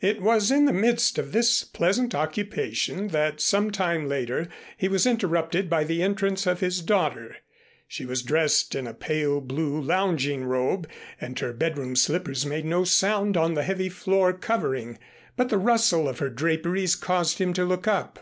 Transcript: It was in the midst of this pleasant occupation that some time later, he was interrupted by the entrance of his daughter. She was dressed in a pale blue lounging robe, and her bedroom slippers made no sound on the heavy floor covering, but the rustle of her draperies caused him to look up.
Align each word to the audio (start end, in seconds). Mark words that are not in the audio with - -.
It 0.00 0.22
was 0.22 0.52
in 0.52 0.66
the 0.66 0.72
midst 0.72 1.18
of 1.18 1.32
this 1.32 1.64
pleasant 1.64 2.14
occupation 2.14 3.08
that 3.08 3.40
some 3.40 3.72
time 3.72 4.06
later, 4.08 4.46
he 4.76 4.86
was 4.86 5.06
interrupted 5.08 5.68
by 5.68 5.82
the 5.82 6.04
entrance 6.04 6.46
of 6.46 6.60
his 6.60 6.80
daughter. 6.80 7.38
She 7.88 8.06
was 8.06 8.22
dressed 8.22 8.76
in 8.76 8.86
a 8.86 8.94
pale 8.94 9.40
blue 9.40 9.80
lounging 9.80 10.44
robe, 10.44 10.88
and 11.20 11.36
her 11.40 11.52
bedroom 11.52 11.96
slippers 11.96 12.46
made 12.46 12.64
no 12.64 12.84
sound 12.84 13.36
on 13.36 13.54
the 13.54 13.64
heavy 13.64 13.88
floor 13.88 14.32
covering, 14.32 14.98
but 15.36 15.48
the 15.48 15.58
rustle 15.58 16.08
of 16.08 16.20
her 16.20 16.30
draperies 16.30 16.94
caused 16.94 17.40
him 17.40 17.52
to 17.54 17.64
look 17.64 17.88
up. 17.88 18.20